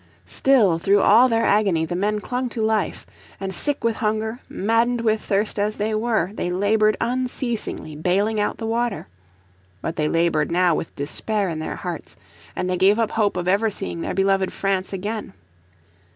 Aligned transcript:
Still 0.25 0.79
through 0.79 1.01
all 1.03 1.29
their 1.29 1.45
agony 1.45 1.85
the 1.85 1.95
men 1.95 2.21
clung 2.21 2.49
to 2.49 2.61
life. 2.63 3.05
And 3.39 3.53
sick 3.53 3.83
with 3.83 3.97
hunger, 3.97 4.39
maddened 4.49 5.01
with 5.01 5.21
thirst 5.21 5.59
as 5.59 5.77
they 5.77 5.93
were 5.93 6.31
they 6.33 6.49
laboured 6.49 6.97
unceasingly 6.99 7.95
bailing 7.95 8.39
out 8.39 8.57
the 8.57 8.65
water. 8.65 9.07
But 9.79 9.97
they 9.97 10.09
laboured 10.09 10.49
now 10.51 10.73
with 10.73 10.95
despair 10.95 11.49
in 11.49 11.59
their 11.59 11.75
hearts, 11.75 12.17
and 12.55 12.67
they 12.67 12.77
gave 12.77 12.97
up 12.97 13.11
hope 13.11 13.37
of 13.37 13.47
ever 13.47 13.69
seeing 13.69 14.01
their 14.01 14.15
beloved 14.15 14.51
France 14.51 14.91
again. 14.91 15.33